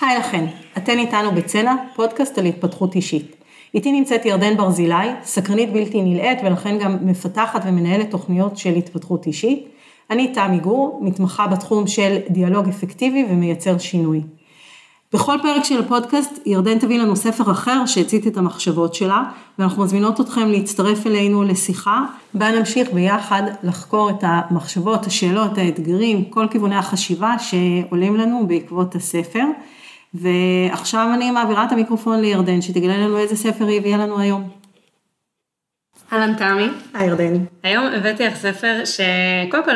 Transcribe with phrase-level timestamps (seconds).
[0.00, 0.46] היי לכן,
[0.76, 3.36] אתן איתנו בצנע, פודקאסט על התפתחות אישית.
[3.74, 9.68] איתי נמצאת ירדן ברזילי, סקרנית בלתי נלאית ולכן גם מפתחת ומנהלת תוכניות של התפתחות אישית.
[10.10, 14.20] אני תמי גור, מתמחה בתחום של דיאלוג אפקטיבי ומייצר שינוי.
[15.12, 19.22] בכל פרק של הפודקאסט ירדן תביא לנו ספר אחר שהצית את המחשבות שלה,
[19.58, 22.04] ואנחנו מזמינות אתכם להצטרף אלינו לשיחה,
[22.34, 29.44] בה נמשיך ביחד לחקור את המחשבות, השאלות, האתגרים, כל כיווני החשיבה שעולים לנו בעקבות הספר.
[30.20, 34.48] ועכשיו אני מעבירה את המיקרופון לירדן, שתגלה לנו איזה ספר היא הביאה לנו היום.
[36.12, 36.68] אהלן תמי.
[36.94, 37.34] היי ירדן.
[37.62, 39.70] היום הבאתי לך ספר שקודם כל,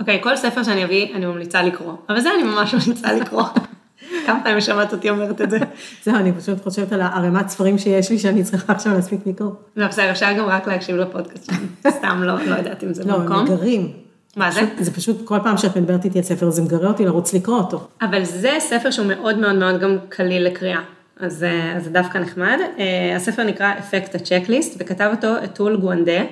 [0.00, 3.42] אוקיי, כל ספר שאני אביא אני ממליצה לקרוא, אבל זה אני ממש ממליצה לקרוא.
[4.26, 5.58] כמה פעמים שמעת אותי אומרת את זה.
[6.04, 9.50] זהו, אני פשוט חושבת על הערימת ספרים שיש לי שאני צריכה עכשיו להספיק לקרוא.
[9.76, 13.18] לא, בסדר, אפשר גם רק להקשיב לפודקאסט שלי, סתם לא, לא יודעת אם זה לא,
[13.18, 13.36] במקום.
[13.36, 13.92] הם מגרים.
[14.38, 14.60] מה זה?
[14.78, 17.88] זה פשוט כל פעם שאת מדברת איתי על ספר, זה מגרה אותי לרוץ לקרוא אותו.
[18.02, 20.80] אבל זה ספר שהוא מאוד מאוד מאוד גם קליל לקריאה,
[21.20, 22.58] אז אה, זה דווקא נחמד.
[22.78, 26.22] אה, הספר נקרא אפקט הצ'קליסט, וכתב אותו אתול גואנדה,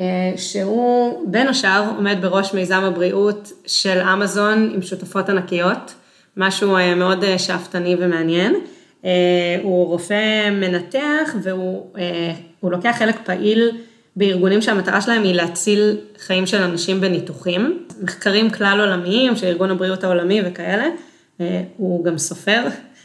[0.00, 0.06] אה,
[0.36, 5.94] שהוא בין השאר עומד בראש מיזם הבריאות של אמזון עם שותפות ענקיות,
[6.36, 8.54] משהו מאוד שאפתני ומעניין.
[9.62, 11.90] הוא רופא מנתח והוא
[12.62, 13.70] לוקח חלק פעיל
[14.16, 17.86] בארגונים שהמטרה שלהם היא להציל חיים של אנשים בניתוחים.
[18.02, 20.86] מחקרים כלל עולמיים של ארגון הבריאות העולמי וכאלה.
[21.76, 22.62] הוא גם סופר,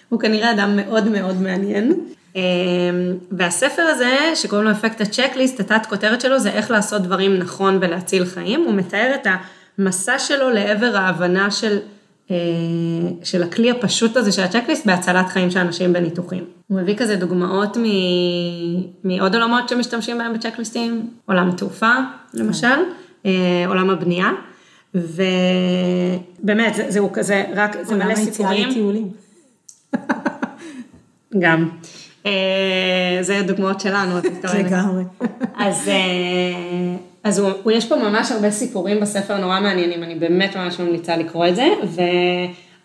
[0.10, 1.94] הוא כנראה אדם מאוד מאוד מעניין.
[3.32, 8.26] והספר הזה, שקוראים לו אפקט הצ'קליסט, התת כותרת שלו זה איך לעשות דברים נכון ולהציל
[8.26, 8.64] חיים.
[8.64, 9.28] הוא מתאר את
[9.78, 11.78] המסע שלו לעבר ההבנה של
[13.24, 16.44] של הכלי הפשוט הזה של הצ'קליסט בהצלת חיים של אנשים בניתוחים.
[16.68, 17.84] הוא מביא כזה דוגמאות מ...
[19.04, 21.92] מעוד עולמות שמשתמשים בהם בצ'קליסטים, עולם התעופה
[22.34, 22.68] למשל,
[23.68, 24.30] עולם הבנייה,
[24.96, 28.52] ובאמת זה, זהו כזה, רק זה מלא סיפורים.
[28.52, 29.12] עולם היציאה לטיולים.
[31.42, 31.70] גם.
[33.22, 34.66] זה דוגמאות שלנו, את מתכוונת.
[34.66, 35.04] לגמרי.
[35.56, 35.90] אז,
[37.24, 41.48] אז הוא, יש פה ממש הרבה סיפורים בספר נורא מעניינים, אני באמת ממש ממליצה לקרוא
[41.48, 41.68] את זה,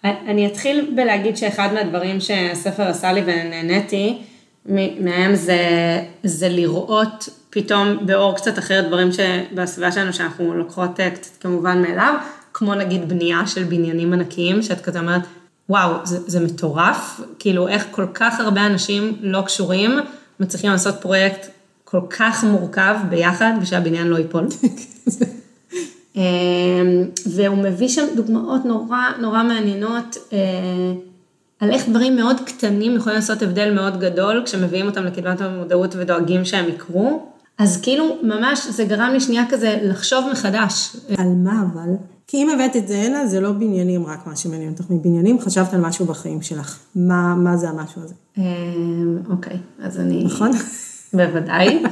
[0.02, 4.18] ואני אתחיל בלהגיד שאחד מהדברים שהספר עשה לי ונהניתי
[5.00, 5.58] מהם זה,
[6.22, 12.14] זה לראות פתאום באור קצת אחר דברים שבסביבה שלנו שאנחנו לוקחות קצת כמובן מאליו,
[12.52, 15.22] כמו נגיד בנייה של בניינים ענקיים, שאת כזה אומרת,
[15.68, 19.98] וואו, זה, זה מטורף, כאילו איך כל כך הרבה אנשים לא קשורים
[20.40, 21.46] מצליחים לעשות פרויקט
[21.88, 24.46] כל כך מורכב ביחד ושהבניין לא ייפול.
[27.34, 30.16] והוא מביא שם דוגמאות נורא נורא מעניינות
[31.60, 36.44] על איך דברים מאוד קטנים יכולים לעשות הבדל מאוד גדול כשמביאים אותם לקדמת המודעות ודואגים
[36.44, 37.26] שהם יקרו.
[37.58, 40.96] אז כאילו ממש זה גרם לי שנייה כזה לחשוב מחדש.
[41.18, 41.90] על מה אבל?
[42.26, 45.74] כי אם הבאת את זה הנה, זה לא בניינים רק מה שמעניין אותך מבניינים, חשבת
[45.74, 46.78] על משהו בחיים שלך.
[46.96, 48.14] מה, מה זה המשהו הזה?
[49.30, 50.24] אוקיי, אז אני...
[50.24, 50.50] נכון?
[51.16, 51.82] בוודאי.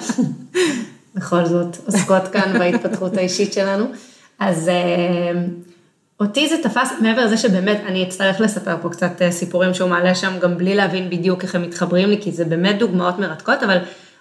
[1.14, 3.84] בכל זאת, עוסקות כאן בהתפתחות האישית שלנו.
[4.38, 4.70] אז
[6.20, 10.38] אותי זה תפס, מעבר לזה שבאמת אני אצטרך לספר פה קצת סיפורים שהוא מעלה שם,
[10.40, 13.78] גם בלי להבין בדיוק איך הם מתחברים לי, כי זה באמת דוגמאות מרתקות, אבל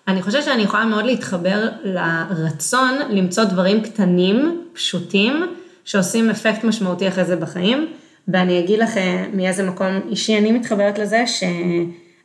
[0.07, 5.47] אני חושבת שאני יכולה מאוד להתחבר לרצון למצוא דברים קטנים, פשוטים,
[5.85, 7.87] שעושים אפקט משמעותי אחרי זה בחיים,
[8.27, 8.91] ואני אגיד לך
[9.33, 11.23] מאיזה מקום אישי אני מתחברת לזה,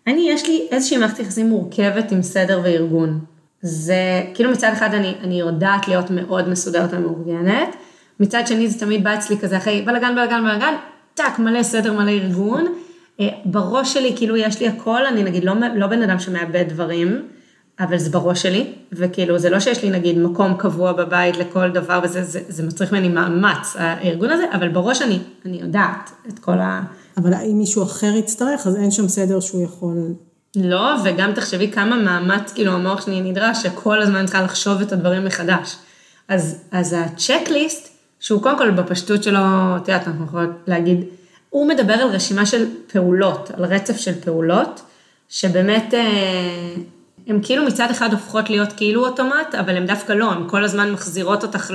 [0.09, 3.21] שאני, יש לי איזושהי מערכת יחסים מורכבת עם סדר וארגון.
[3.63, 7.77] זה, כאילו מצד אחד אני, אני יודעת להיות מאוד מסודרת ומאורגנת,
[8.21, 10.75] מצד שני זה תמיד בא אצלי כזה אחרי בלאגן, בלאגן, בלאגן,
[11.15, 12.67] טאק, מלא סדר, מלא ארגון.
[13.45, 17.23] בראש שלי כאילו יש לי הכל, אני נגיד לא, לא בן אדם שמאבד דברים,
[17.81, 22.01] אבל זה בראש שלי, וכאילו זה לא שיש לי נגיד מקום קבוע בבית לכל דבר
[22.03, 26.59] וזה, זה, זה מצריך ממני מאמץ, הארגון הזה, אבל בראש אני, אני יודעת את כל
[26.59, 26.83] ה...
[27.19, 30.15] אבל אם מישהו אחר יצטרך, אז אין שם סדר שהוא יכול...
[30.57, 35.25] לא, וגם תחשבי כמה מאמץ, כאילו המוח שלי נדרש, שכל הזמן צריכה לחשוב את הדברים
[35.25, 35.77] מחדש.
[36.29, 37.89] אז, אז הצ'קליסט,
[38.21, 39.39] שהוא קודם כל בפשטות שלו,
[39.77, 41.05] את יודעת, אנחנו יכולות להגיד,
[41.51, 44.83] הוא מדבר על רשימה של פעולות, על רצף של פעולות,
[45.29, 45.95] שבאמת...
[47.29, 50.93] הן כאילו מצד אחד הופכות להיות כאילו אוטומט, אבל הן דווקא לא, הן כל הזמן
[50.93, 51.73] מחזירות אותך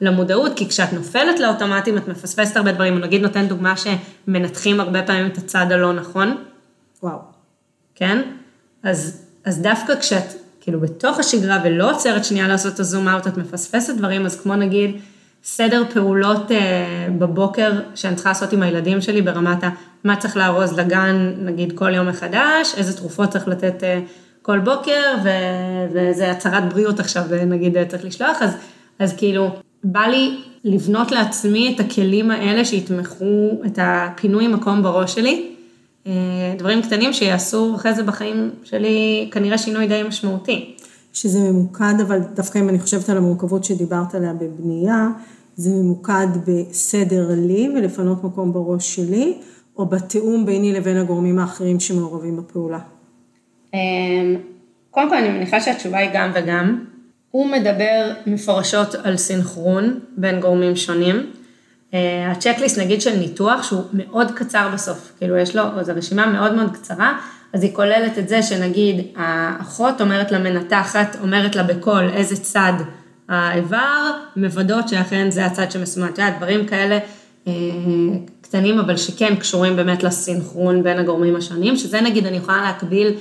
[0.00, 5.26] למודעות, כי כשאת נופלת לאוטומטים את מפספסת הרבה דברים, נגיד נותן דוגמה שמנתחים הרבה פעמים
[5.26, 6.36] את הצד הלא נכון.
[7.02, 7.18] וואו.
[7.94, 8.22] כן?
[8.82, 13.36] אז, אז דווקא כשאת כאילו בתוך השגרה ולא עוצרת שנייה לעשות את הזום אאוט, את
[13.36, 14.96] מפספסת דברים, אז כמו נגיד
[15.44, 19.68] סדר פעולות אה, בבוקר שאני צריכה לעשות עם הילדים שלי ברמת ה,
[20.04, 24.00] מה צריך לארוז לגן, נגיד כל יום מחדש, איזה תרופות צריך לתת אה,
[24.46, 25.16] כל בוקר,
[25.92, 28.50] וזה הצהרת בריאות עכשיו, נגיד צריך לשלוח, אז,
[28.98, 29.48] אז כאילו,
[29.84, 35.52] בא לי לבנות לעצמי את הכלים האלה שיתמכו את הפינוי מקום בראש שלי,
[36.06, 36.12] אה,
[36.58, 40.74] דברים קטנים שיעשו אחרי זה בחיים שלי כנראה שינוי די משמעותי.
[41.12, 45.08] שזה ממוקד, אבל דווקא אם אני חושבת על המורכבות שדיברת עליה בבנייה,
[45.56, 49.38] זה ממוקד בסדר לי ולפנות מקום בראש שלי,
[49.76, 52.78] או בתיאום ביני לבין הגורמים האחרים שמעורבים בפעולה?
[53.74, 54.36] אמ,
[54.90, 56.84] קודם כל אני מניחה שהתשובה היא גם וגם.
[57.30, 61.26] הוא מדבר מפורשות על סינכרון בין גורמים שונים.
[61.94, 66.54] אה, הצ'קליסט נגיד של ניתוח שהוא מאוד קצר בסוף, כאילו יש לו, זו רשימה מאוד
[66.54, 67.18] מאוד קצרה,
[67.52, 72.72] אז היא כוללת את זה שנגיד האחות אומרת למנתחת, אומרת לה בקול איזה צד
[73.28, 76.98] האיבר, מוודאות שאכן זה הצד שמסומן, את יודעת, דברים כאלה
[77.46, 77.52] אה,
[78.40, 83.14] קטנים, אבל שכן קשורים באמת לסינכרון בין הגורמים השונים, שזה נגיד אני יכולה להקביל,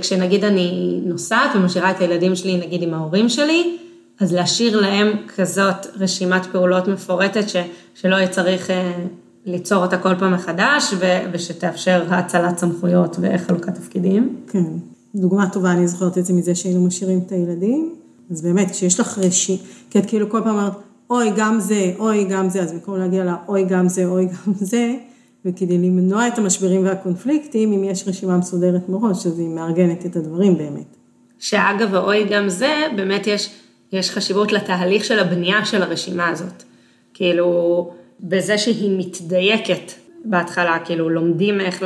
[0.00, 3.76] כשנגיד אני נוסעת ומשאירה את הילדים שלי נגיד עם ההורים שלי,
[4.20, 7.56] אז להשאיר להם כזאת רשימת פעולות מפורטת ש,
[7.94, 8.92] שלא יהיה צריך אה,
[9.46, 14.36] ליצור אותה כל פעם מחדש ו, ושתאפשר האצלת סמכויות וחלוקת תפקידים.
[14.48, 14.64] כן,
[15.14, 17.94] דוגמה טובה, אני זוכרת את זה מזה שהיינו משאירים את הילדים,
[18.30, 19.58] אז באמת, כשיש לך רשי,
[19.90, 20.72] כי את כאילו כל פעם אומרת,
[21.10, 24.94] אוי, גם זה, אוי, גם זה, אז במקום להגיע לאוי, גם זה, אוי, גם זה,
[25.44, 30.58] וכדי למנוע את המשברים והקונפליקטים, אם יש רשימה מסודרת מראש, אז היא מארגנת את הדברים
[30.58, 30.96] באמת.
[31.38, 33.50] שאגב, האוי, גם זה, באמת יש,
[33.92, 36.62] יש חשיבות לתהליך של הבנייה של הרשימה הזאת.
[37.14, 37.90] כאילו,
[38.20, 39.92] בזה שהיא מתדייקת
[40.24, 41.84] בהתחלה, כאילו, לומדים איך,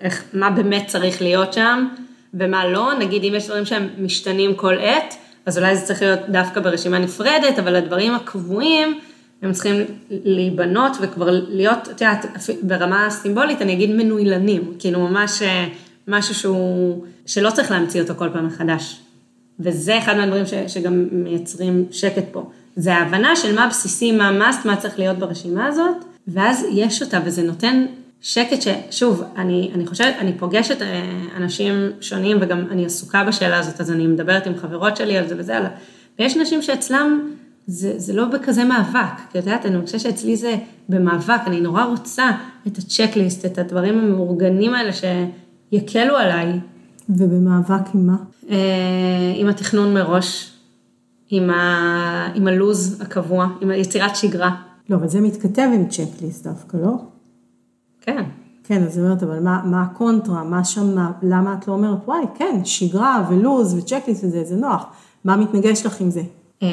[0.00, 1.88] איך, מה באמת צריך להיות שם,
[2.34, 5.14] ומה לא, נגיד אם יש דברים שהם משתנים כל עת,
[5.46, 8.98] אז אולי זה צריך להיות דווקא ברשימה נפרדת, אבל הדברים הקבועים,
[9.42, 9.76] הם צריכים
[10.10, 12.26] להיבנות וכבר להיות, את יודעת,
[12.62, 15.68] ברמה סימבולית אני אגיד מנוילנים, כאילו ממש אה,
[16.08, 19.00] משהו שהוא, שלא צריך להמציא אותו כל פעם מחדש.
[19.60, 22.50] וזה אחד מהדברים ש, שגם מייצרים שקט פה.
[22.76, 27.20] זה ההבנה של מה בסיסי, מה מאסט, מה צריך להיות ברשימה הזאת, ואז יש אותה
[27.24, 27.86] וזה נותן
[28.20, 31.02] שקט ששוב, אני, אני חושבת, אני פוגשת אה,
[31.36, 35.34] אנשים שונים וגם אני עסוקה בשאלה הזאת, אז אני מדברת עם חברות שלי על זה
[35.38, 35.58] וזה,
[36.18, 37.30] ויש נשים שאצלם
[37.70, 40.56] זה, זה לא בכזה מאבק, כי את יודעת, אני חושבת שאצלי זה
[40.88, 42.30] במאבק, אני נורא רוצה
[42.66, 46.60] את הצ'קליסט, את הדברים המאורגנים האלה שיקלו עליי.
[47.08, 48.16] ובמאבק עם מה?
[48.50, 50.52] אה, עם התכנון מראש,
[51.30, 54.50] עם, ה, עם הלוז הקבוע, עם יצירת שגרה.
[54.90, 56.92] לא, אבל זה מתכתב עם צ'קליסט דווקא, לא?
[58.00, 58.24] כן.
[58.64, 61.98] כן, אז אני אומרת, אבל מה, מה הקונטרה, מה שם, מה, למה את לא אומרת,
[62.04, 64.86] וואי, כן, שגרה ולוז וצ'קליסט וזה, זה נוח.
[65.24, 66.22] מה מתנגש לך עם זה?
[66.62, 66.68] אה,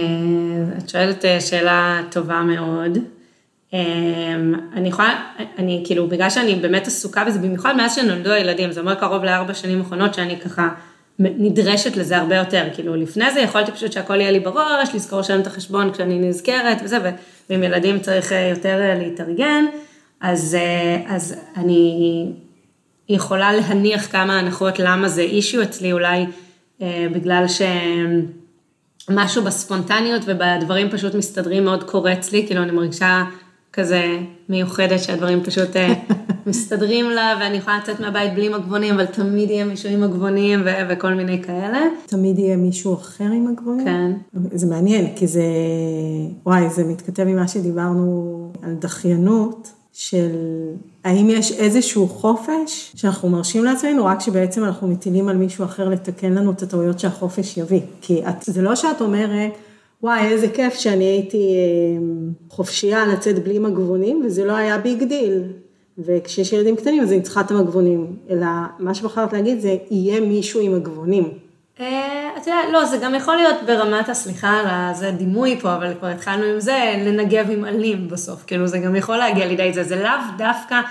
[0.77, 2.97] את שואלת אה, שאלה טובה מאוד.
[3.73, 3.79] אה,
[4.73, 8.95] אני יכולה, אני כאילו, בגלל שאני באמת עסוקה בזה, במיוחד מאז שנולדו הילדים, זה אומר
[8.95, 10.69] קרוב לארבע שנים האחרונות שאני ככה
[11.19, 15.41] נדרשת לזה הרבה יותר, כאילו לפני זה יכולתי פשוט שהכל יהיה לי בראש, לזכור לשלם
[15.41, 17.11] את החשבון כשאני נזכרת וזה,
[17.49, 19.65] ועם ילדים צריך יותר להתארגן.
[20.21, 20.57] אז,
[21.07, 22.25] אז אני
[23.09, 26.25] יכולה להניח כמה הנחות למה זה אישיו אצלי, אולי
[27.11, 27.45] בגלל
[29.07, 33.23] שמשהו בספונטניות ובדברים פשוט מסתדרים מאוד קורץ לי, כאילו אני מרגישה
[33.73, 34.19] כזה
[34.49, 35.93] מיוחדת שהדברים פשוט אה,
[36.47, 40.69] מסתדרים לה ואני יכולה לצאת מהבית בלי מגבונים, אבל תמיד יהיה מישהו עם מגבונים ו-
[40.89, 41.79] וכל מיני כאלה.
[42.05, 43.85] תמיד יהיה מישהו אחר עם מגבונים?
[43.85, 44.11] כן.
[44.51, 45.43] זה מעניין, כי זה,
[46.45, 49.71] וואי, זה מתכתב עם מה שדיברנו על דחיינות.
[49.97, 50.31] של
[51.03, 56.33] האם יש איזשהו חופש שאנחנו מרשים לעצמנו, רק שבעצם אנחנו מטילים על מישהו אחר לתקן
[56.33, 57.81] לנו את הטעויות שהחופש יביא.
[58.01, 59.51] כי את, זה לא שאת אומרת,
[60.03, 62.05] וואי, איזה כיף שאני הייתי אה,
[62.49, 65.43] חופשייה לצאת בלי מגבונים, וזה לא היה big deal.
[65.97, 68.47] וכשיש ילדים קטנים אז אני צריכה את המגבונים, אלא
[68.79, 71.29] מה שבחרת להגיד זה, יהיה מישהו עם מגבונים.
[71.79, 75.93] אה, אתה יודע, לא, זה גם יכול להיות ברמת הסליחה על זה דימוי פה, אבל
[75.99, 79.83] כבר התחלנו עם זה, לנגב עם עלים בסוף, כאילו זה גם יכול להגיע לידי זה,
[79.83, 80.81] זה לאו דווקא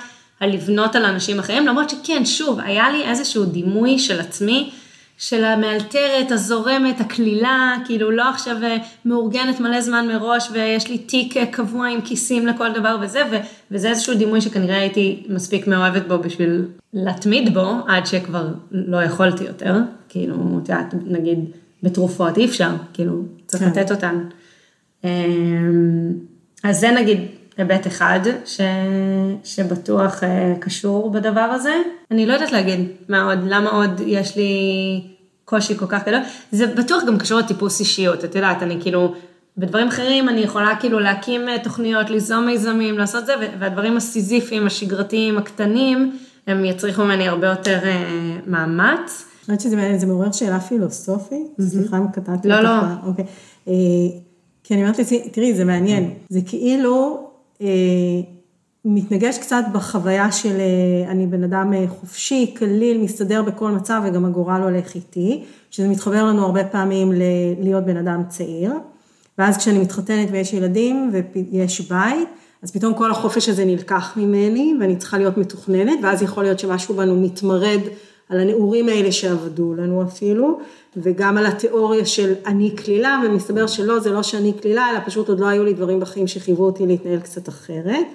[0.40, 4.70] להיבנות על אנשים אחרים, למרות שכן, שוב, היה לי איזשהו דימוי של עצמי,
[5.18, 11.36] של המאלתרת, הזורמת, הקלילה, כאילו לא עכשיו אה, מאורגנת מלא זמן מראש ויש לי תיק
[11.36, 13.36] אה, קבוע עם כיסים לכל דבר וזה, ו,
[13.70, 19.44] וזה איזשהו דימוי שכנראה הייתי מספיק מאוהבת בו בשביל להתמיד בו, עד שכבר לא יכולתי
[19.44, 19.74] יותר,
[20.14, 21.38] כאילו, את יודעת, נגיד
[21.83, 23.68] בתרופות אי אפשר, כאילו, צריך כן.
[23.68, 24.25] לתת אותן.
[25.04, 26.12] אמ,
[26.64, 27.18] אז זה נגיד
[27.56, 28.61] היבט אחד ש...
[29.44, 31.75] שבטוח אה, קשור בדבר הזה.
[32.11, 34.52] אני לא יודעת להגיד מה עוד, למה עוד יש לי
[35.44, 36.21] קושי כל כך גדול.
[36.52, 39.14] זה בטוח גם קשור לטיפוס אישיות, את יודעת, אני כאילו,
[39.56, 45.38] בדברים אחרים אני יכולה כאילו להקים אה, תוכניות, ליזום מיזמים, לעשות זה, והדברים הסיזיפיים, השגרתיים,
[45.38, 49.33] הקטנים, הם יצריכו ממני הרבה יותר אה, מאמץ.
[49.48, 52.66] אני חושבת שזה מעורר שאלה פילוסופית, סליחה אם קטעתי לא, אותך.
[52.66, 53.08] לא.
[53.08, 53.24] אוקיי.
[54.64, 57.26] כי אני אומרת לעצמי, תראי, זה מעניין, זה כאילו
[57.60, 57.66] אה,
[58.84, 64.24] מתנגש קצת בחוויה של אה, אני בן אדם אה, חופשי, קליל, מסתדר בכל מצב וגם
[64.24, 67.12] הגורל הולך איתי, שזה מתחבר לנו הרבה פעמים
[67.60, 68.72] להיות בן אדם צעיר.
[69.38, 71.10] ואז כשאני מתחתנת ויש ילדים
[71.52, 72.28] ויש בית,
[72.62, 76.94] אז פתאום כל החופש הזה נלקח ממני ואני צריכה להיות מתוכננת, ואז יכול להיות שמשהו
[76.94, 77.80] בנו מתמרד
[78.28, 80.61] על הנעורים האלה שעבדו לנו אפילו,
[80.97, 85.40] וגם על התיאוריה של אני כלילה, ומסתבר שלא, זה לא שאני כלילה, אלא פשוט עוד
[85.40, 88.07] לא היו לי דברים בחיים שחייבו אותי להתנהל קצת אחרת.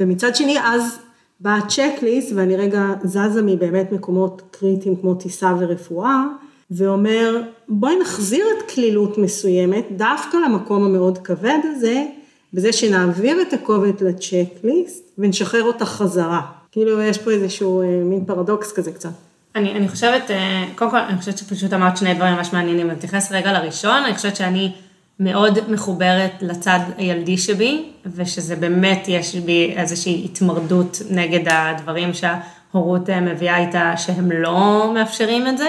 [0.00, 0.98] ומצד שני, אז
[1.40, 6.24] בא הצ'קליסט, ואני רגע זזה מבאמת מקומות קריטיים כמו טיסה ורפואה,
[6.70, 12.04] ואומר, בואי נחזיר את כלילות מסוימת, דווקא למקום המאוד כבד הזה,
[12.52, 16.40] בזה שנעביר את הכובד לצ'קליסט ונשחרר אותה חזרה.
[16.72, 19.27] כאילו יש פה איזשהו אה, מין פרדוקס כזה קצת.
[19.58, 22.90] אני, אני חושבת, אה, קודם כל, אני חושבת שפשוט אמרת שני דברים ממש מעניינים.
[22.90, 24.72] אני אתייחס רגע לראשון, אני חושבת שאני
[25.20, 33.20] מאוד מחוברת לצד הילדי שבי, ושזה באמת, יש בי איזושהי התמרדות נגד הדברים שההורות אה,
[33.20, 35.68] מביאה איתה, שהם לא מאפשרים את זה.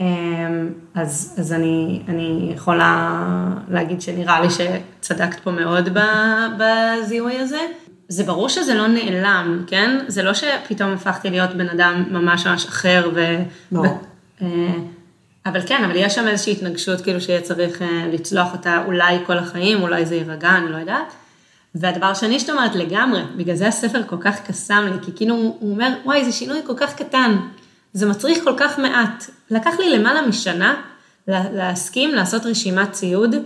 [0.00, 0.06] אה,
[0.94, 3.18] אז, אז אני, אני יכולה
[3.68, 5.98] להגיד שנראה לי שצדקת פה מאוד
[6.58, 7.60] בזיהוי הזה.
[8.08, 9.98] זה ברור שזה לא נעלם, כן?
[10.08, 13.42] זה לא שפתאום הפכתי להיות בן אדם ממש ממש אחר ו...
[13.72, 13.80] לא.
[13.80, 13.84] ו...
[14.42, 14.74] אה,
[15.46, 19.38] אבל כן, אבל יש שם איזושהי התנגשות כאילו שיהיה צריך אה, לצלוח אותה אולי כל
[19.38, 21.12] החיים, אולי זה יירגע, אני לא יודעת.
[21.74, 25.72] והדבר השני שאת אומרת לגמרי, בגלל זה הספר כל כך קסם לי, כי כאילו הוא
[25.72, 27.36] אומר, וואי, זה שינוי כל כך קטן,
[27.92, 29.24] זה מצריך כל כך מעט.
[29.50, 30.74] לקח לי למעלה משנה
[31.28, 33.36] להסכים לעשות רשימת ציוד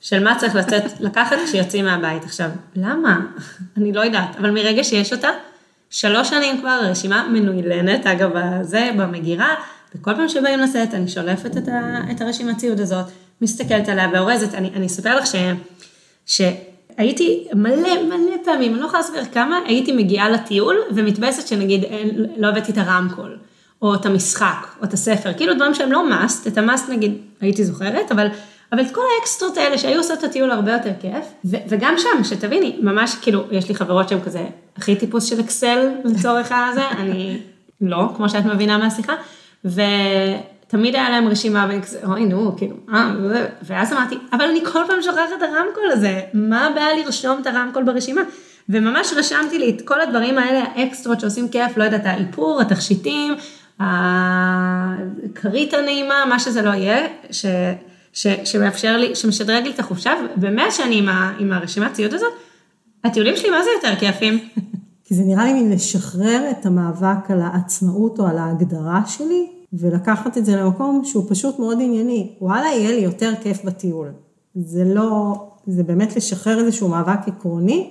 [0.00, 2.24] של מה צריך לצאת, לקחת כשיוצאים מהבית.
[2.24, 3.20] עכשיו, למה?
[3.76, 5.28] אני לא יודעת, אבל מרגע שיש אותה,
[5.90, 8.30] שלוש שנים כבר רשימה מנוילנת, אגב,
[8.62, 9.54] זה במגירה,
[9.94, 13.04] וכל פעם שבאים לצאת, אני שולפת את, ה, את הרשימת ציוד הזאת,
[13.40, 14.54] מסתכלת עליה ואורזת.
[14.54, 15.34] אני, אני אספר לך ש,
[16.26, 22.26] שהייתי מלא מלא פעמים, אני לא יכולה לספר כמה, הייתי מגיעה לטיול ומתבאסת שנגיד אין,
[22.36, 23.38] לא הבאתי את הרמקול,
[23.82, 27.64] או את המשחק, או את הספר, כאילו דברים שהם לא מאסט, את המאסט נגיד הייתי
[27.64, 28.28] זוכרת, אבל
[28.72, 32.24] אבל את כל האקסטרות האלה שהיו עושות את הטיול הרבה יותר כיף, ו- וגם שם,
[32.24, 34.46] שתביני, ממש כאילו, יש לי חברות שהן כזה,
[34.76, 37.40] הכי טיפוס של אקסל לצורך הזה, אני
[37.80, 39.12] לא, כמו שאת מבינה מהשיחה,
[39.64, 41.66] ותמיד היה להם רשימה,
[42.04, 43.10] אוי נו, כאילו, אה,
[43.62, 47.84] ואז אמרתי, אבל אני כל פעם שוכחת את הרמקול הזה, מה הבעיה לרשום את הרמקול
[47.84, 48.20] ברשימה?
[48.68, 53.34] וממש רשמתי לי את כל הדברים האלה, האקסטרות שעושים כיף, לא יודעת, האיפור, התכשיטים,
[53.80, 57.06] הכרית הנעימה, מה שזה לא יהיה,
[58.12, 58.26] ש...
[58.44, 62.32] שמאפשר לי, שמשדרג לי את החופשה, ומאה שאני עם, ה, עם הרשימת ציוד הזאת,
[63.04, 64.38] הטיולים שלי מה זה יותר כיפים.
[65.04, 70.44] כי זה נראה לי לשחרר את המאבק על העצמאות או על ההגדרה שלי, ולקחת את
[70.44, 72.32] זה למקום שהוא פשוט מאוד ענייני.
[72.40, 74.08] וואלה, יהיה לי יותר כיף בטיול.
[74.54, 75.34] זה לא,
[75.66, 77.90] זה באמת לשחרר איזשהו מאבק עקרוני,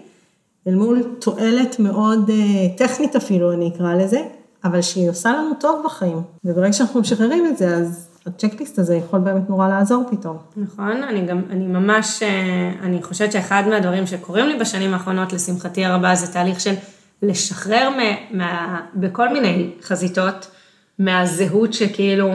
[0.68, 2.36] אל מול תועלת מאוד אה,
[2.78, 4.22] טכנית אפילו, אני אקרא לזה,
[4.64, 6.22] אבל שהיא עושה לנו טוב בחיים.
[6.46, 10.38] וברגע שאנחנו משחררים את זה, אז הצ'קליסט הזה יכול באמת נורא לעזור פתאום.
[10.58, 15.86] נכון, אני גם, אני ממש, אה, אני חושבת שאחד מהדברים שקורים לי בשנים האחרונות, לשמחתי
[15.86, 16.74] הרבה, זה תהליך של
[17.22, 20.52] לשחרר מה, מה, בכל מיני חזיתות,
[21.00, 22.32] מהזהות שכאילו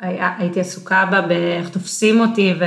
[0.00, 2.64] היה, הייתי עסוקה בה באיך תופסים אותי ו,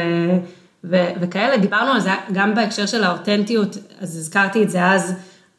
[0.84, 5.14] ו, וכאלה, דיברנו על זה גם בהקשר של האותנטיות, אז הזכרתי את זה אז.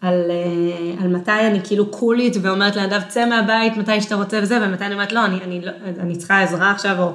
[0.06, 4.58] על, אה, על מתי אני כאילו קולית ואומרת לאדם, צא מהבית מתי שאתה רוצה וזה,
[4.62, 7.12] ומתי אני אומרת, לא, אני, אני, לא, אני צריכה עזרה עכשיו, או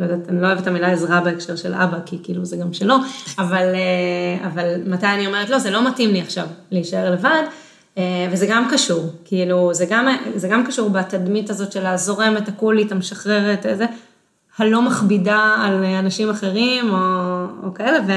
[0.00, 2.72] לא יודעת, אני לא אוהבת את המילה עזרה בהקשר של אבא, כי כאילו זה גם
[2.72, 2.94] שלו,
[3.38, 7.42] אבל, אה, אבל מתי אני אומרת, לא, זה לא מתאים לי עכשיו להישאר לבד,
[7.98, 12.92] אה, וזה גם קשור, כאילו, זה גם, זה גם קשור בתדמית הזאת של הזורמת, הקולית,
[12.92, 13.86] המשחררת, זה,
[14.58, 16.96] הלא מכבידה על אנשים אחרים, או,
[17.62, 18.12] או כאלה, ו...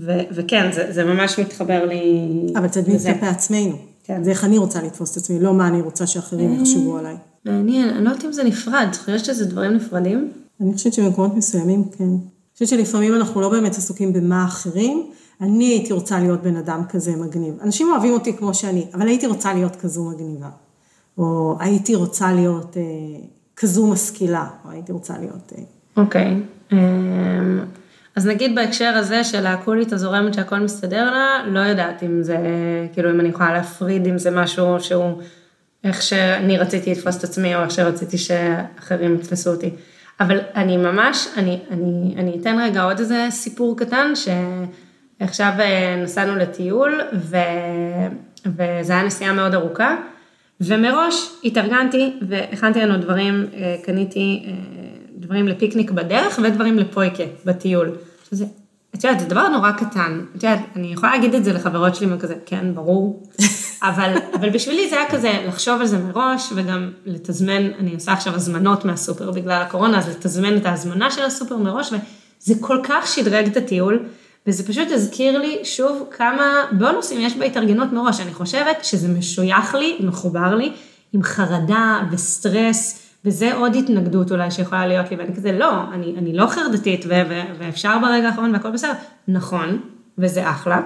[0.00, 2.28] ו- וכן, זה, זה ממש מתחבר לי.
[2.56, 3.76] אבל תדמית כלפי עצמנו.
[4.04, 4.24] כן.
[4.24, 7.16] זה איך אני רוצה לתפוס את עצמי, לא מה אני רוצה שאחרים אה, יחשבו עליי.
[7.44, 10.32] מעניין, אני לא יודעת אם זה נפרד, את חושבת שזה דברים נפרדים?
[10.60, 12.04] אני חושבת שבמקומות מסוימים כן.
[12.04, 15.06] אני חושבת שלפעמים אנחנו לא באמת עסוקים במה אחרים.
[15.40, 17.54] אני הייתי רוצה להיות בן אדם כזה מגניב.
[17.62, 20.48] אנשים אוהבים אותי כמו שאני, אבל הייתי רוצה להיות כזו מגניבה.
[21.18, 22.82] או הייתי רוצה להיות אה,
[23.56, 25.52] כזו משכילה, או הייתי רוצה להיות...
[25.58, 25.62] אה...
[26.02, 26.42] אוקיי.
[26.72, 26.78] אה,
[28.18, 32.36] אז נגיד בהקשר הזה של הקולית הזורמת שהכל מסתדר לה, לא יודעת אם זה,
[32.92, 35.22] כאילו אם אני יכולה להפריד אם זה משהו שהוא
[35.84, 39.70] איך שאני רציתי לתפוס את עצמי או איך שרציתי שאחרים יתפסו אותי.
[40.20, 46.36] אבל אני ממש, אני, אני, אני אתן רגע עוד איזה סיפור קטן, שעכשיו אה, נסענו
[46.36, 47.36] לטיול ו,
[48.46, 49.96] וזה היה נסיעה מאוד ארוכה,
[50.60, 54.52] ומראש התארגנתי והכנתי לנו דברים, אה, קניתי אה,
[55.16, 57.96] דברים לפיקניק בדרך ודברים לפויקה בטיול.
[58.30, 58.44] שזה,
[58.94, 60.20] את יודעת, זה דבר נורא קטן.
[60.36, 63.22] את יודעת, אני יכולה להגיד את זה לחברות שלי, וכזה, כן, ברור.
[63.82, 68.34] אבל, אבל בשבילי זה היה כזה לחשוב על זה מראש, וגם לתזמן, אני עושה עכשיו
[68.34, 73.46] הזמנות מהסופר בגלל הקורונה, אז לתזמן את ההזמנה של הסופר מראש, וזה כל כך שדרג
[73.46, 74.04] את הטיול,
[74.46, 78.20] וזה פשוט הזכיר לי שוב כמה בונוסים יש בהתארגנות מראש.
[78.20, 80.72] אני חושבת שזה משוייך לי, מחובר לי,
[81.12, 83.07] עם חרדה וסטרס.
[83.24, 87.22] וזה עוד התנגדות אולי שיכולה להיות לי, ואני כזה, לא, אני, אני לא חרדתית, ו-
[87.28, 88.92] ו- ואפשר ברגע האחרון והכל בסדר.
[89.28, 89.80] נכון,
[90.18, 90.80] וזה אחלה,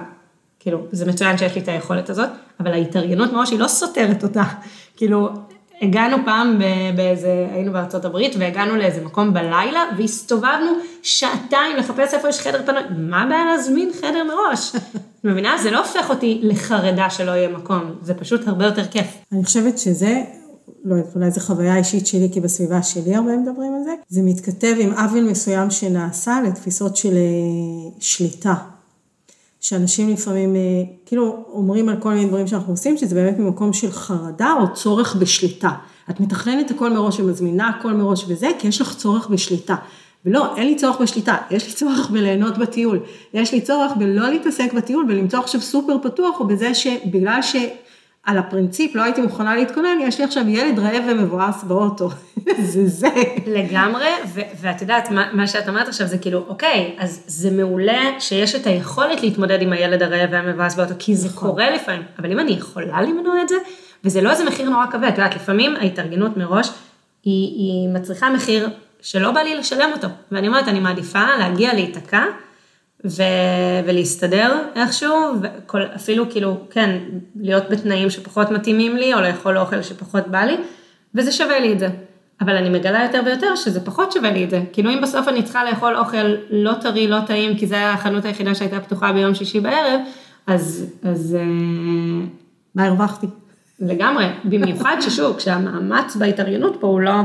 [0.59, 4.43] כאילו, זה מצוין שיש לי את היכולת הזאת, אבל ההתארגנות מראש היא לא סותרת אותה.
[4.97, 5.29] כאילו,
[5.81, 6.61] הגענו פעם
[6.95, 10.71] באיזה, היינו בארצות הברית, והגענו לאיזה מקום בלילה, והסתובבנו
[11.03, 14.71] שעתיים לחפש איפה יש חדר פנוי, מה הבעיה להזמין חדר מראש?
[15.23, 15.57] מבינה?
[15.57, 19.07] זה לא הופך אותי לחרדה שלא יהיה מקום, זה פשוט הרבה יותר כיף.
[19.31, 20.21] אני חושבת שזה
[20.83, 23.93] לא יודעת, אולי זו חוויה אישית שלי, כי בסביבה שלי הרבה מדברים על זה.
[24.09, 28.53] זה מתכתב עם עוול מסוים שנעשה לתפיסות של אה, שליטה.
[29.59, 30.61] שאנשים לפעמים, אה,
[31.05, 35.15] כאילו, אומרים על כל מיני דברים שאנחנו עושים, שזה באמת ממקום של חרדה או צורך
[35.15, 35.71] בשליטה.
[36.09, 39.75] את מתכננת הכל מראש ומזמינה הכל מראש וזה, כי יש לך צורך בשליטה.
[40.25, 42.99] ולא, אין לי צורך בשליטה, יש לי צורך בליהנות בטיול.
[43.33, 47.55] יש לי צורך בלא להתעסק בטיול ולמצוא עכשיו סופר פתוח, או בזה שבגלל ש...
[48.23, 52.09] על הפרינציפ, לא הייתי מוכנה להתכונן, יש לי עכשיו ילד רעב ומבואס באוטו.
[52.71, 53.07] זה זה.
[53.47, 54.07] לגמרי,
[54.61, 58.67] ואת יודעת, מה, מה שאת אמרת עכשיו זה כאילו, אוקיי, אז זה מעולה שיש את
[58.67, 61.49] היכולת להתמודד עם הילד הרעב והמבואס באוטו, כי זה נכון.
[61.49, 63.55] קורה לפעמים, אבל אם אני יכולה למנוע את זה,
[64.03, 66.69] וזה לא איזה מחיר נורא כבד, את יודעת, לפעמים ההתארגנות מראש,
[67.23, 68.69] היא, היא מצריכה מחיר
[69.01, 70.07] שלא בא לי לשלם אותו.
[70.31, 72.23] ואני אומרת, אני מעדיפה להגיע להיתקע,
[73.05, 73.23] ו...
[73.85, 76.99] ולהסתדר איכשהו, וכל, אפילו כאילו, כן,
[77.35, 80.57] להיות בתנאים שפחות מתאימים לי, או לאכול אוכל שפחות בא לי,
[81.15, 81.87] וזה שווה לי את זה.
[82.41, 84.63] אבל אני מגלה יותר ויותר שזה פחות שווה לי את זה.
[84.73, 88.55] כאילו אם בסוף אני צריכה לאכול אוכל לא טרי, לא טעים, כי זו החנות היחידה
[88.55, 89.99] שהייתה פתוחה ביום שישי בערב,
[90.47, 90.93] אז...
[91.03, 92.25] אז אה,
[92.75, 93.27] מה הרווחתי?
[93.79, 97.21] לגמרי, במיוחד ששוב, כשהמאמץ בהתארגנות פה הוא לא,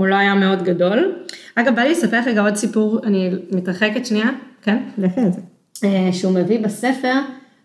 [0.00, 1.12] הוא לא היה מאוד גדול.
[1.54, 4.30] אגב, בא לי לספר רגע עוד סיפור, אני מתרחקת שנייה,
[4.62, 4.78] כן?
[4.98, 5.40] לכי על זה.
[5.84, 7.14] אה, שהוא מביא בספר,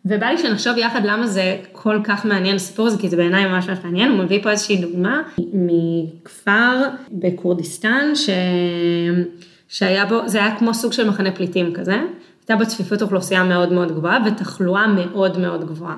[0.05, 3.69] ובא לי שנחשוב יחד למה זה כל כך מעניין הסיפור הזה, כי זה בעיניי ממש
[3.69, 5.21] ממש מעניין, הוא מביא פה איזושהי דוגמה
[5.53, 6.81] מכפר
[7.11, 8.29] בכורדיסטן, ש...
[9.67, 11.95] שהיה בו, זה היה כמו סוג של מחנה פליטים כזה,
[12.39, 15.97] הייתה בו צפיפות אוכלוסייה מאוד מאוד גבוהה ותחלואה מאוד מאוד גבוהה.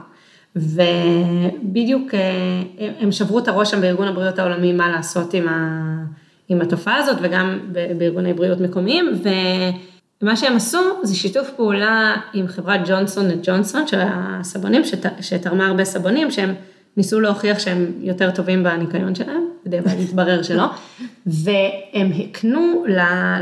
[0.56, 6.18] ובדיוק אה, הם שברו את הראש שם בארגון הבריאות העולמי מה לעשות עם, ה...
[6.50, 7.60] עם התופעה הזאת וגם
[7.98, 9.22] בארגוני בריאות מקומיים.
[10.22, 15.68] ומה שהם עשו זה שיתוף פעולה עם חברת ג'ונסון את ג'ונסון של הסבונים, שת, שתרמה
[15.68, 16.54] הרבה סבונים, שהם
[16.98, 20.66] ניסו להוכיח שהם יותר טובים בניקיון שלהם, בדיעבד התברר שלא,
[21.26, 22.86] והם הקנו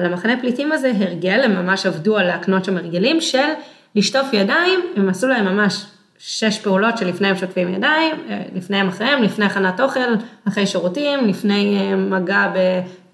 [0.04, 3.48] למחנה פליטים הזה הרגל, הם ממש עבדו על להקנות שם הרגלים של
[3.96, 5.86] לשטוף ידיים, הם עשו להם ממש
[6.18, 10.00] שש פעולות שלפני הם שוטפים ידיים, אה, לפני הם אחריהם, לפני הכנת אוכל,
[10.48, 12.58] אחרי שירותים, לפני אה, מגע ב...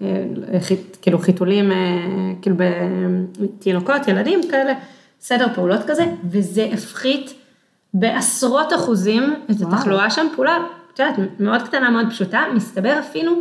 [0.02, 0.24] אה,
[1.02, 1.72] כאילו חיתולים,
[2.42, 2.56] כאילו
[3.38, 4.72] בתינוקות, ילדים כאלה,
[5.20, 7.34] סדר פעולות כזה, וזה הפחית
[7.94, 9.74] בעשרות אחוזים את וואו.
[9.74, 10.58] התחלואה שם, פעולה,
[10.94, 13.40] את יודעת, מאוד קטנה, מאוד פשוטה, מסתבר אפילו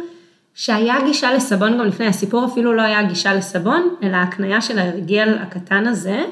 [0.54, 5.38] שהיה גישה לסבון גם לפני, הסיפור אפילו לא היה גישה לסבון, אלא הקנייה של ההרגל
[5.42, 6.24] הקטן הזה,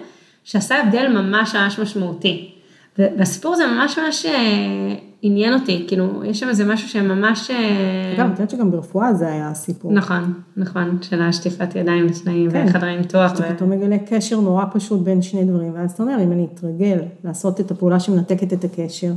[0.43, 2.58] שעשה הבדל ממש ממש משמעותי.
[2.99, 7.51] והסיפור הזה ממש ממש אה, עניין אותי, כאילו, יש שם איזה משהו שממש...
[7.51, 9.91] אה, אגב, את יודעת שגם ברפואה זה היה הסיפור.
[9.91, 12.65] נכון, נכון, של השטיפת ידיים לפני כן.
[12.69, 13.35] וחדרי ניתוח.
[13.35, 16.99] שאתה פתאום מגלה קשר נורא פשוט בין שני דברים, ואז אתה אומר, אם אני אתרגל
[17.23, 19.11] לעשות את הפעולה שמנתקת את הקשר,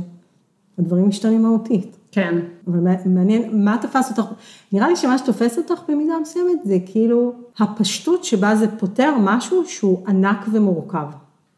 [0.79, 1.97] הדברים משתנים מהותית.
[2.11, 2.39] כן.
[2.67, 4.31] אבל מעניין, מה תפס אותך?
[4.71, 10.03] נראה לי שמה שתופס אותך במידה מסוימת זה כאילו הפשטות שבה זה פותר משהו שהוא
[10.07, 11.05] ענק ומורכב.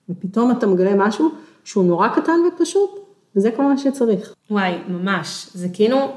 [0.10, 1.32] ופתאום אתה מגלה משהו
[1.66, 3.00] שהוא נורא קטן ופשוט,
[3.36, 4.34] וזה כל מה שצריך.
[4.52, 5.48] וואי, ממש.
[5.54, 6.12] זה כאילו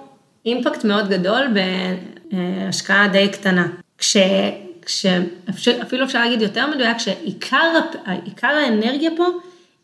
[0.47, 1.47] אימפקט מאוד גדול
[2.33, 3.67] בהשקעה די קטנה.
[3.99, 4.17] כש...
[5.53, 7.83] כשאפילו אפשר להגיד יותר מדויק, שעיקר
[8.43, 9.25] האנרגיה פה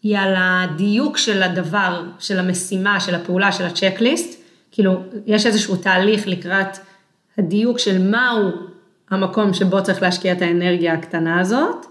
[0.02, 4.40] היא על הדיוק של הדבר, של המשימה, של הפעולה, של הצ'קליסט.
[4.70, 6.78] כאילו, יש איזשהו תהליך לקראת
[7.38, 8.50] הדיוק של מהו
[9.10, 11.86] המקום שבו צריך להשקיע את האנרגיה הקטנה הזאת,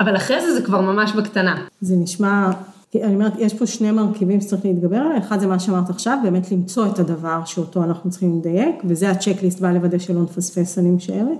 [0.00, 1.64] אבל אחרי זה זה כבר ממש בקטנה.
[1.80, 2.50] זה נשמע
[2.96, 6.52] אני אומרת, יש פה שני מרכיבים שצריך להתגבר עליהם, אחד זה מה שאמרת עכשיו, באמת
[6.52, 11.38] למצוא את הדבר שאותו אנחנו צריכים לדייק, וזה הצ'קליסט בא לוודא שלא נפספס, אני משערת.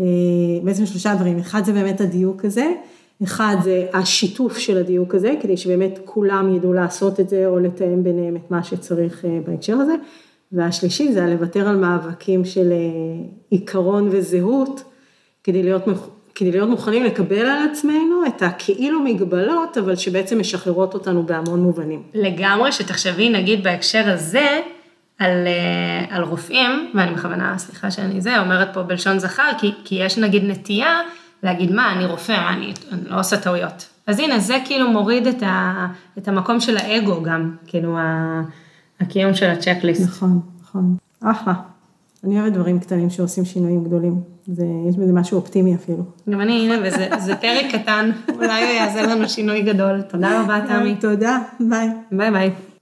[0.00, 0.06] אה,
[0.64, 2.72] בעצם שלושה דברים, אחד זה באמת הדיוק הזה,
[3.22, 8.04] אחד זה השיתוף של הדיוק הזה, כדי שבאמת כולם ידעו לעשות את זה, או לתאם
[8.04, 9.94] ביניהם את מה שצריך אה, בהקשר הזה,
[10.52, 12.78] והשלישי זה הלוותר על מאבקים של אה,
[13.50, 14.84] עיקרון וזהות,
[15.44, 15.86] כדי להיות
[16.34, 22.02] כדי להיות מוכנים לקבל על עצמנו את הכאילו מגבלות, אבל שבעצם משחררות אותנו בהמון מובנים.
[22.14, 24.60] לגמרי, שתחשבי נגיד בהקשר הזה,
[25.18, 29.94] על, אה, על רופאים, ואני בכוונה, סליחה שאני זה, אומרת פה בלשון זכר, כי, כי
[29.94, 31.00] יש נגיד נטייה
[31.42, 33.88] להגיד, מה, אני רופא, מה, אני, אני לא עושה טעויות.
[34.06, 35.86] אז הנה, זה כאילו מוריד את, ה,
[36.18, 37.98] את המקום של האגו גם, כאילו,
[39.00, 40.02] הקיום של הצ'קליסט.
[40.02, 40.96] נכון, נכון.
[41.22, 41.52] אחלה.
[42.24, 44.20] אני אוהבת דברים קטנים שעושים שינויים גדולים.
[44.46, 46.04] זה, יש בזה משהו אופטימי אפילו.
[46.30, 50.02] גם אני, הנה, וזה פרק קטן, אולי הוא יעשה לנו שינוי גדול.
[50.02, 50.94] תודה רבה, תמי.
[51.00, 51.88] תודה, ביי.
[52.12, 52.50] ביי ביי.